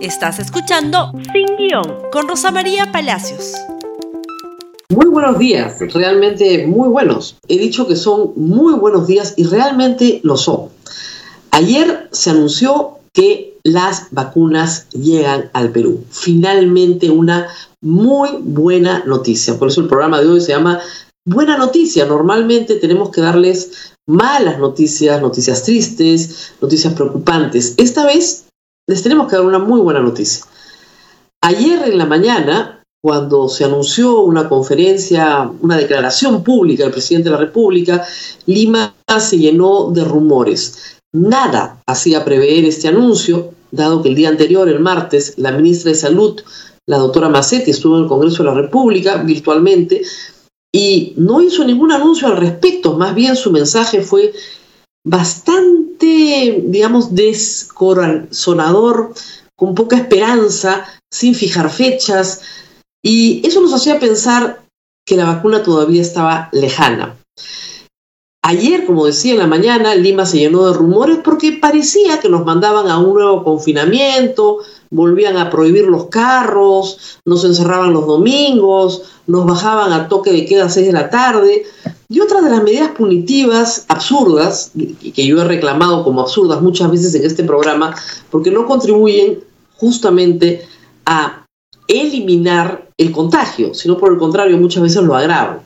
[0.00, 3.54] Estás escuchando Sin Guión con Rosa María Palacios.
[4.90, 7.36] Muy buenos días, realmente muy buenos.
[7.48, 10.68] He dicho que son muy buenos días y realmente lo son.
[11.50, 16.04] Ayer se anunció que las vacunas llegan al Perú.
[16.10, 17.48] Finalmente una
[17.80, 19.58] muy buena noticia.
[19.58, 20.78] Por eso el programa de hoy se llama
[21.24, 22.06] Buena Noticia.
[22.06, 27.74] Normalmente tenemos que darles malas noticias, noticias tristes, noticias preocupantes.
[27.78, 28.44] Esta vez
[28.88, 30.44] les tenemos que dar una muy buena noticia.
[31.42, 37.34] Ayer en la mañana, cuando se anunció una conferencia, una declaración pública del presidente de
[37.34, 38.04] la República,
[38.46, 40.98] Lima se llenó de rumores.
[41.12, 45.98] Nada hacía prever este anuncio, dado que el día anterior, el martes, la ministra de
[45.98, 46.40] Salud,
[46.86, 50.02] la doctora Macetti, estuvo en el Congreso de la República virtualmente
[50.72, 54.32] y no hizo ningún anuncio al respecto, más bien su mensaje fue
[55.04, 55.87] bastante,
[56.66, 59.14] digamos, descorazonador,
[59.56, 62.42] con poca esperanza, sin fijar fechas,
[63.02, 64.62] y eso nos hacía pensar
[65.06, 67.16] que la vacuna todavía estaba lejana.
[68.42, 72.44] Ayer, como decía en la mañana, Lima se llenó de rumores porque parecía que nos
[72.44, 74.58] mandaban a un nuevo confinamiento,
[74.90, 80.66] volvían a prohibir los carros, nos encerraban los domingos, nos bajaban a toque de queda
[80.66, 81.64] a 6 de la tarde.
[82.08, 84.72] Y otra de las medidas punitivas absurdas,
[85.14, 87.94] que yo he reclamado como absurdas muchas veces en este programa,
[88.30, 89.40] porque no contribuyen
[89.76, 90.66] justamente
[91.04, 91.44] a
[91.86, 95.60] eliminar el contagio, sino por el contrario muchas veces lo agravan.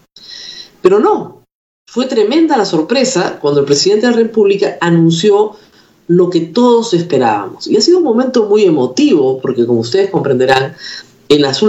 [0.81, 1.43] Pero no,
[1.87, 5.57] fue tremenda la sorpresa cuando el presidente de la República anunció
[6.09, 7.67] lo que todos esperábamos.
[7.67, 10.75] Y ha sido un momento muy emotivo, porque como ustedes comprenderán,
[11.29, 11.63] en las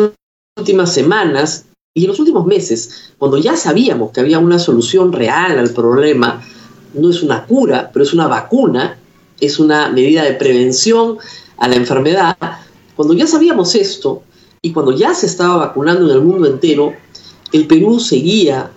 [0.58, 5.58] últimas semanas y en los últimos meses, cuando ya sabíamos que había una solución real
[5.58, 6.44] al problema,
[6.94, 8.98] no es una cura, pero es una vacuna,
[9.39, 11.17] es una medida de prevención
[11.58, 12.38] a la enfermedad,
[12.95, 14.23] cuando ya sabíamos esto
[14.61, 16.94] y cuando ya se estaba vacunando en el mundo entero,
[17.52, 18.72] el Perú seguía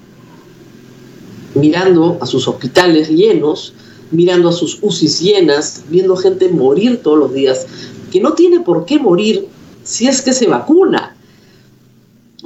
[1.54, 3.74] mirando a sus hospitales llenos,
[4.10, 7.66] mirando a sus UCIs llenas, viendo gente morir todos los días,
[8.10, 9.46] que no tiene por qué morir
[9.82, 11.16] si es que se vacuna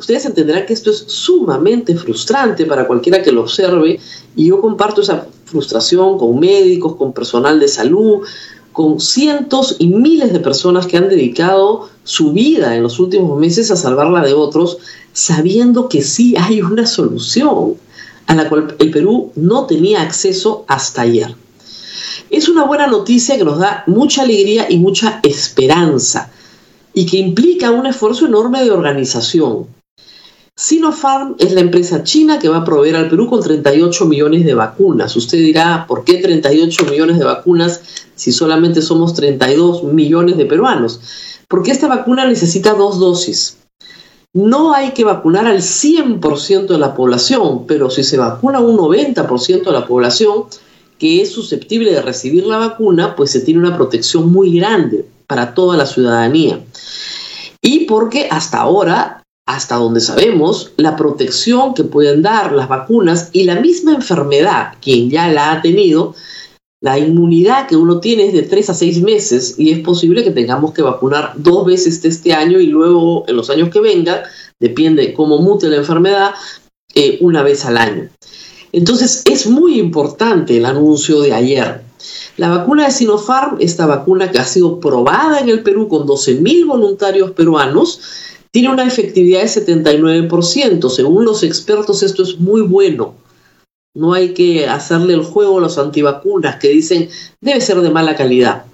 [0.01, 4.01] ustedes entenderán que esto es sumamente frustrante para cualquiera que lo observe
[4.35, 8.21] y yo comparto esa frustración con médicos, con personal de salud,
[8.73, 13.71] con cientos y miles de personas que han dedicado su vida en los últimos meses
[13.71, 14.79] a salvarla de otros,
[15.13, 17.75] sabiendo que sí hay una solución
[18.27, 21.35] a la cual el Perú no tenía acceso hasta ayer.
[22.31, 26.31] Es una buena noticia que nos da mucha alegría y mucha esperanza
[26.95, 29.67] y que implica un esfuerzo enorme de organización.
[30.55, 34.55] Sinopharm es la empresa china que va a proveer al Perú con 38 millones de
[34.55, 35.17] vacunas.
[35.17, 37.81] Usted dirá, ¿por qué 38 millones de vacunas
[38.15, 41.01] si solamente somos 32 millones de peruanos?
[41.49, 43.57] Porque esta vacuna necesita dos dosis.
[44.33, 49.65] No hay que vacunar al 100% de la población, pero si se vacuna un 90%
[49.65, 50.45] de la población
[51.01, 55.55] que es susceptible de recibir la vacuna, pues se tiene una protección muy grande para
[55.55, 56.61] toda la ciudadanía.
[57.61, 63.43] Y porque hasta ahora hasta donde sabemos, la protección que pueden dar las vacunas y
[63.43, 66.15] la misma enfermedad, quien ya la ha tenido,
[66.81, 70.31] la inmunidad que uno tiene es de 3 a 6 meses y es posible que
[70.31, 74.21] tengamos que vacunar dos veces este año y luego en los años que vengan,
[74.61, 76.31] depende cómo mute la enfermedad,
[76.95, 78.09] eh, una vez al año.
[78.73, 81.83] Entonces es muy importante el anuncio de ayer.
[82.37, 86.67] La vacuna de Sinopharm, esta vacuna que ha sido probada en el Perú con 12.000
[86.67, 88.01] voluntarios peruanos,
[88.51, 90.89] tiene una efectividad de 79%.
[90.89, 93.15] Según los expertos, esto es muy bueno.
[93.95, 97.09] No hay que hacerle el juego a los antivacunas que dicen
[97.41, 98.65] debe ser de mala calidad.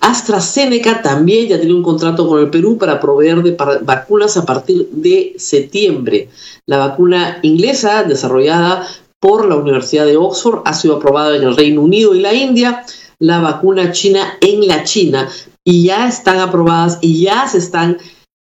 [0.00, 4.88] AstraZeneca también ya tiene un contrato con el Perú para proveer de vacunas a partir
[4.90, 6.28] de septiembre.
[6.66, 8.86] La vacuna inglesa desarrollada
[9.24, 12.84] por la Universidad de Oxford ha sido aprobada en el Reino Unido y la India.
[13.18, 15.30] La vacuna china en la China
[15.64, 17.96] y ya están aprobadas y ya se están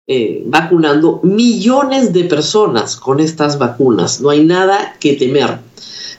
[0.09, 4.21] eh, vacunando millones de personas con estas vacunas.
[4.21, 5.61] No hay nada que temer.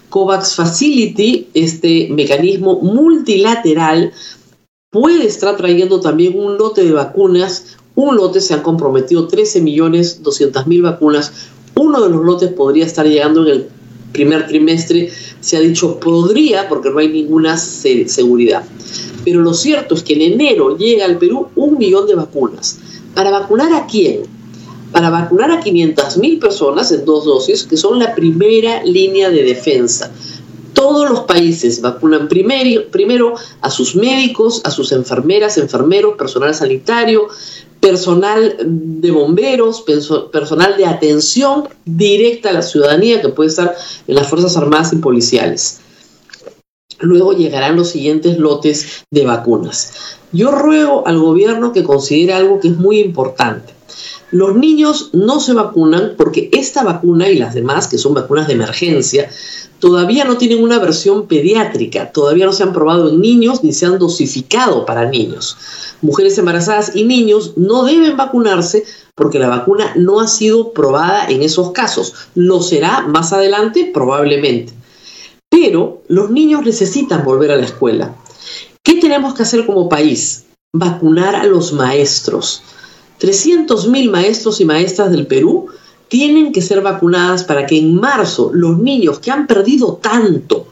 [0.08, 4.14] COVAX Facility, este mecanismo multilateral,
[4.90, 7.76] puede estar trayendo también un lote de vacunas.
[7.96, 11.34] Un lote se han comprometido 13 millones 200 mil vacunas.
[11.76, 13.77] Uno de los lotes podría estar llegando en el
[14.12, 15.12] primer trimestre.
[15.40, 18.64] Se ha dicho podría porque no hay ninguna seguridad.
[19.24, 22.80] Pero lo cierto es que en enero llega al Perú un millón de vacunas.
[23.14, 24.22] ¿Para vacunar a quién?
[24.92, 30.12] Para vacunar a 500.000 personas en dos dosis, que son la primera línea de defensa.
[30.74, 37.28] todos los países vacunan primero, primero a sus médicos, a sus enfermeras, enfermeros, personal sanitario,
[37.80, 39.84] personal de bomberos,
[40.32, 43.76] personal de atención directa a la ciudadanía que puede estar
[44.08, 45.80] en las Fuerzas Armadas y policiales.
[47.00, 49.94] Luego llegarán los siguientes lotes de vacunas.
[50.32, 53.77] Yo ruego al gobierno que considere algo que es muy importante.
[54.32, 58.54] Los niños no se vacunan porque esta vacuna y las demás, que son vacunas de
[58.54, 59.30] emergencia,
[59.80, 63.86] todavía no tienen una versión pediátrica, todavía no se han probado en niños ni se
[63.86, 65.58] han dosificado para niños.
[66.02, 68.84] Mujeres embarazadas y niños no deben vacunarse
[69.16, 72.14] porque la vacuna no ha sido probada en esos casos.
[72.36, 74.74] Lo será más adelante probablemente.
[75.50, 78.16] Pero los niños necesitan volver a la escuela.
[78.84, 80.46] ¿Qué tenemos que hacer como país?
[80.74, 82.62] Vacunar a los maestros.
[83.20, 85.68] 300.000 maestros y maestras del Perú
[86.08, 90.68] tienen que ser vacunadas para que en marzo los niños que han perdido tanto,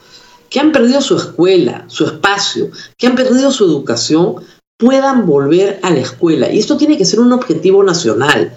[0.49, 4.35] que han perdido su escuela, su espacio, que han perdido su educación,
[4.77, 6.51] puedan volver a la escuela.
[6.51, 8.53] Y esto tiene que ser un objetivo nacional.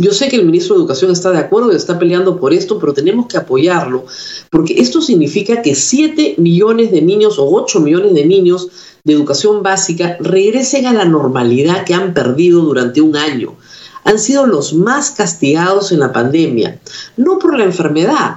[0.00, 2.78] Yo sé que el ministro de Educación está de acuerdo y está peleando por esto,
[2.78, 4.06] pero tenemos que apoyarlo,
[4.50, 8.68] porque esto significa que 7 millones de niños o 8 millones de niños
[9.04, 13.56] de educación básica regresen a la normalidad que han perdido durante un año
[14.04, 16.80] han sido los más castigados en la pandemia,
[17.18, 18.36] no por la enfermedad,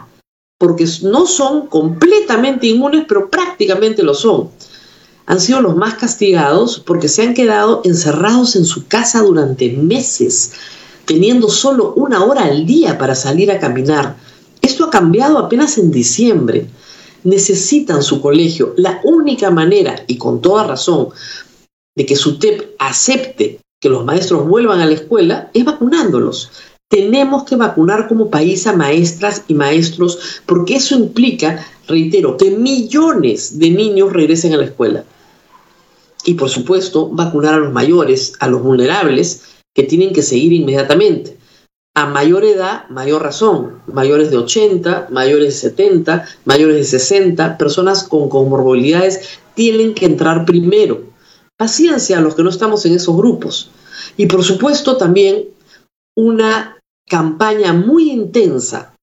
[0.58, 4.50] porque no son completamente inmunes, pero prácticamente lo son.
[5.26, 10.52] Han sido los más castigados porque se han quedado encerrados en su casa durante meses,
[11.06, 14.16] teniendo solo una hora al día para salir a caminar.
[14.62, 16.68] Esto ha cambiado apenas en diciembre.
[17.24, 18.74] Necesitan su colegio.
[18.78, 21.10] La única manera, y con toda razón,
[21.96, 26.52] de que su TEP acepte que los maestros vuelvan a la escuela es vacunándolos.
[26.90, 33.60] Tenemos que vacunar como país a maestras y maestros porque eso implica, reitero, que millones
[33.60, 35.04] de niños regresen a la escuela.
[36.24, 41.38] Y por supuesto, vacunar a los mayores, a los vulnerables, que tienen que seguir inmediatamente.
[41.96, 43.82] A mayor edad, mayor razón.
[43.88, 50.46] Mayores de 80, mayores de 70, mayores de 60, personas con comorbilidades tienen que entrar
[50.46, 51.14] primero
[51.58, 53.70] paciencia a los que no estamos en esos grupos.
[54.18, 55.46] Y por supuesto también
[56.16, 56.78] una
[57.08, 58.94] campaña muy intensa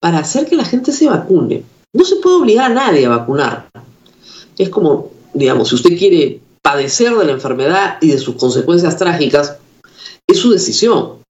[0.00, 1.64] para hacer que la gente se vacune.
[1.92, 3.68] No se puede obligar a nadie a vacunar.
[4.56, 9.56] Es como, digamos, si usted quiere padecer de la enfermedad y de sus consecuencias trágicas,
[10.28, 11.22] es su decisión.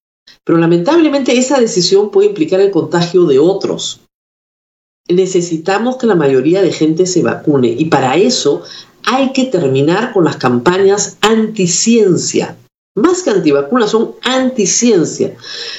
[0.44, 4.00] Pero lamentablemente esa decisión puede implicar el contagio de otros.
[5.08, 8.62] Necesitamos que la mayoría de gente se vacune y para eso
[9.04, 12.56] hay que terminar con las campañas anticiencia.
[12.98, 15.36] Más que antivacunas, son anticiencia.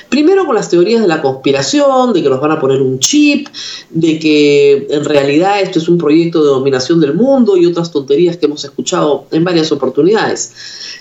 [0.09, 3.47] Primero con las teorías de la conspiración, de que nos van a poner un chip,
[3.89, 8.37] de que en realidad esto es un proyecto de dominación del mundo y otras tonterías
[8.37, 10.53] que hemos escuchado en varias oportunidades.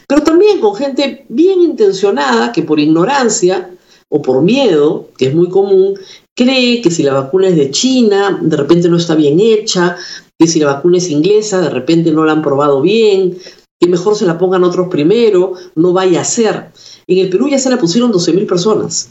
[0.08, 3.70] Pero también con gente bien intencionada que por ignorancia
[4.08, 5.98] o por miedo, que es muy común,
[6.34, 9.96] cree que si la vacuna es de China, de repente no está bien hecha,
[10.38, 13.36] que si la vacuna es inglesa, de repente no la han probado bien,
[13.80, 16.72] que mejor se la pongan otros primero, no vaya a ser.
[17.06, 19.10] En el Perú ya se la pusieron 12.000 personas.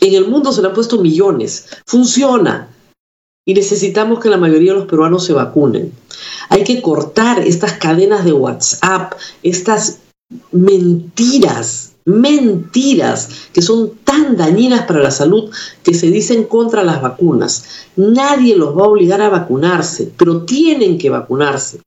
[0.00, 1.68] En el mundo se la han puesto millones.
[1.86, 2.68] Funciona.
[3.44, 5.92] Y necesitamos que la mayoría de los peruanos se vacunen.
[6.48, 9.98] Hay que cortar estas cadenas de WhatsApp, estas
[10.50, 15.50] mentiras mentiras que son tan dañinas para la salud
[15.82, 17.64] que se dicen contra las vacunas.
[17.96, 21.80] Nadie los va a obligar a vacunarse, pero tienen que vacunarse.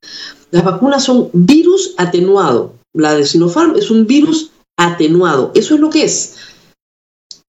[0.50, 2.72] Las vacunas son virus atenuado.
[2.94, 5.52] La de Sinopharm es un virus atenuado.
[5.54, 6.36] Eso es lo que es.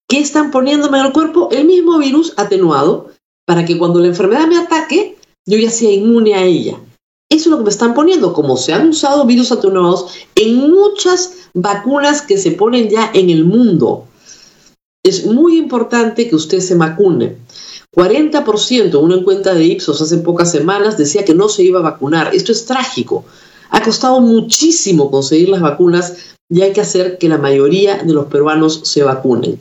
[0.09, 1.49] ¿Qué están poniéndome en el cuerpo?
[1.51, 3.11] El mismo virus atenuado
[3.45, 6.77] para que cuando la enfermedad me ataque, yo ya sea inmune a ella.
[7.29, 11.33] Eso es lo que me están poniendo, como se han usado virus atenuados en muchas
[11.53, 14.05] vacunas que se ponen ya en el mundo.
[15.03, 17.37] Es muy importante que usted se vacune.
[17.93, 22.33] 40%, una encuesta de Ipsos hace pocas semanas decía que no se iba a vacunar.
[22.33, 23.25] Esto es trágico.
[23.71, 26.13] Ha costado muchísimo conseguir las vacunas
[26.49, 29.59] y hay que hacer que la mayoría de los peruanos se vacunen.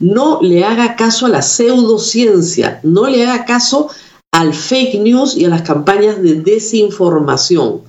[0.00, 3.88] No le haga caso a la pseudociencia, no le haga caso
[4.36, 7.80] al fake news y a las campañas de desinformación.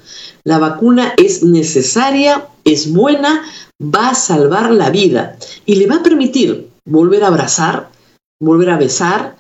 [0.45, 3.43] La vacuna es necesaria, es buena,
[3.83, 7.89] va a salvar la vida y le va a permitir volver a abrazar,
[8.39, 9.35] volver a besar,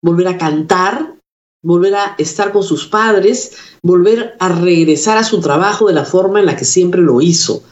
[0.00, 1.16] volver a cantar,
[1.64, 6.38] volver a estar con sus padres, volver a regresar a su trabajo de la forma
[6.38, 7.64] en la que siempre lo hizo.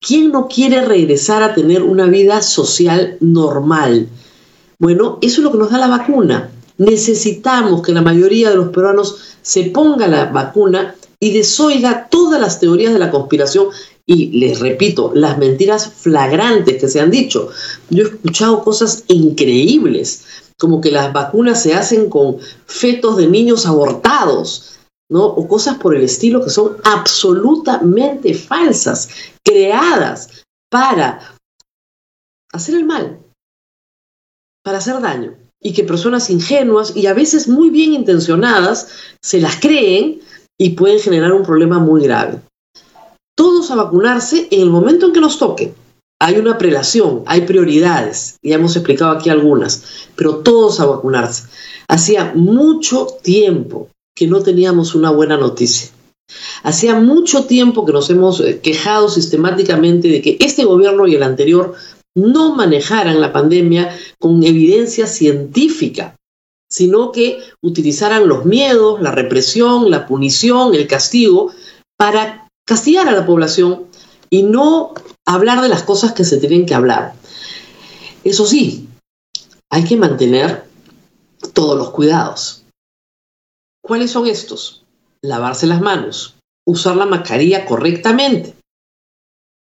[0.00, 4.08] ¿Quién no quiere regresar a tener una vida social normal?
[4.78, 8.68] Bueno, eso es lo que nos da la vacuna Necesitamos que la mayoría de los
[8.68, 13.68] peruanos se ponga la vacuna y desoiga todas las teorías de la conspiración
[14.04, 17.48] y les repito, las mentiras flagrantes que se han dicho.
[17.90, 20.24] Yo he escuchado cosas increíbles,
[20.58, 24.78] como que las vacunas se hacen con fetos de niños abortados,
[25.10, 25.24] ¿no?
[25.24, 29.08] O cosas por el estilo que son absolutamente falsas,
[29.42, 31.36] creadas para
[32.52, 33.20] hacer el mal,
[34.62, 35.45] para hacer daño.
[35.66, 38.88] Y que personas ingenuas y a veces muy bien intencionadas
[39.20, 40.20] se las creen
[40.58, 42.40] y pueden generar un problema muy grave
[43.36, 45.74] todos a vacunarse en el momento en que nos toque.
[46.18, 51.44] Hay una prelación, hay prioridades, ya hemos explicado aquí algunas, pero todos a vacunarse.
[51.88, 55.90] Hacía mucho tiempo que no teníamos una buena noticia.
[56.62, 61.22] Hacía mucho tiempo que nos hemos eh, quejado sistemáticamente de que este gobierno y el
[61.22, 61.74] anterior
[62.16, 66.16] no manejaran la pandemia con evidencia científica,
[66.68, 71.52] sino que utilizaran los miedos, la represión, la punición, el castigo
[71.96, 73.86] para castigar a la población
[74.30, 74.94] y no
[75.26, 77.12] hablar de las cosas que se tienen que hablar.
[78.24, 78.88] Eso sí,
[79.70, 80.64] hay que mantener
[81.52, 82.64] todos los cuidados.
[83.82, 84.84] ¿Cuáles son estos?
[85.22, 86.34] Lavarse las manos,
[86.66, 88.55] usar la mascarilla correctamente,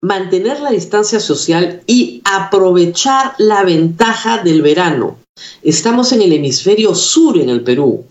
[0.02, 5.18] mantener la distancia social y aprovechar la ventaja del verano.
[5.62, 8.04] Estamos en el hemisferio sur en el Perú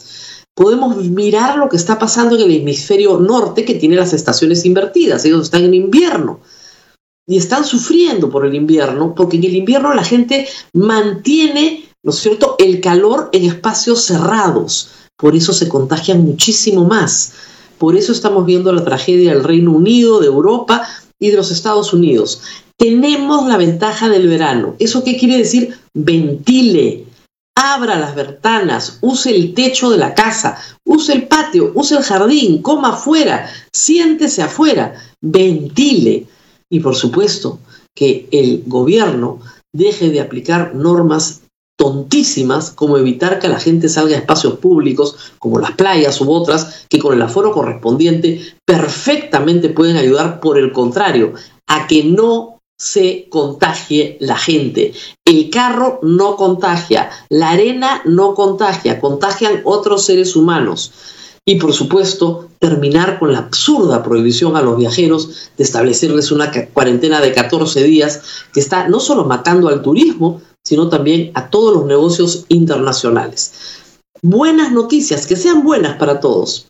[0.53, 5.25] podemos mirar lo que está pasando en el hemisferio norte que tiene las estaciones invertidas.
[5.25, 6.39] Ellos están en invierno
[7.27, 12.55] y están sufriendo por el invierno porque en el invierno la gente mantiene, ¿no cierto?,
[12.59, 14.91] el calor en espacios cerrados.
[15.17, 17.33] Por eso se contagian muchísimo más.
[17.77, 20.87] Por eso estamos viendo la tragedia del Reino Unido, de Europa
[21.21, 22.41] y de los Estados Unidos.
[22.75, 24.75] Tenemos la ventaja del verano.
[24.79, 25.77] ¿Eso qué quiere decir?
[25.93, 27.05] Ventile,
[27.55, 32.61] abra las ventanas, use el techo de la casa, use el patio, use el jardín,
[32.63, 36.25] coma afuera, siéntese afuera, ventile.
[36.69, 37.59] Y por supuesto
[37.95, 39.39] que el gobierno
[39.71, 41.41] deje de aplicar normas
[41.81, 46.85] tontísimas como evitar que la gente salga a espacios públicos como las playas u otras
[46.87, 51.33] que con el aforo correspondiente perfectamente pueden ayudar por el contrario
[51.65, 54.93] a que no se contagie la gente.
[55.25, 60.91] El carro no contagia, la arena no contagia, contagian otros seres humanos.
[61.43, 67.21] Y por supuesto, terminar con la absurda prohibición a los viajeros de establecerles una cuarentena
[67.21, 68.21] de 14 días
[68.53, 73.53] que está no solo matando al turismo, sino también a todos los negocios internacionales.
[74.21, 76.67] Buenas noticias, que sean buenas para todos.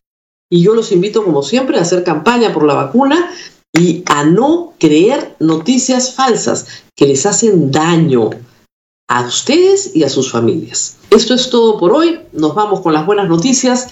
[0.50, 3.32] Y yo los invito, como siempre, a hacer campaña por la vacuna
[3.74, 8.30] y a no creer noticias falsas que les hacen daño
[9.08, 10.98] a ustedes y a sus familias.
[11.10, 12.20] Esto es todo por hoy.
[12.32, 13.90] Nos vamos con las buenas noticias.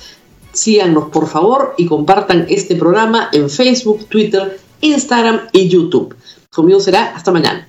[0.52, 6.16] Síganos por favor y compartan este programa en Facebook, Twitter, Instagram y YouTube.
[6.50, 7.69] Conmigo será hasta mañana.